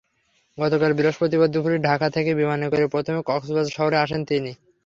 [0.57, 4.51] গতকাল বৃহস্পতিবার দুপুরে ঢাকা থেকে বিমানে করে প্রথমে কক্সবাজার শহরে আসেন তিনি।